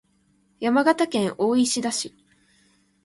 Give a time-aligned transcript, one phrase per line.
[0.59, 2.11] 山形県大石田町